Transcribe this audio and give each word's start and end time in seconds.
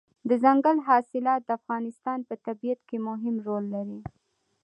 دځنګل 0.29 0.77
حاصلات 0.87 1.41
د 1.45 1.49
افغانستان 1.59 2.19
په 2.27 2.33
طبیعت 2.45 2.79
کې 2.89 2.97
مهم 3.07 3.35
رول 3.47 3.63
لري. 3.75 3.99